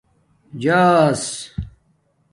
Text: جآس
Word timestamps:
جآس 0.61 1.23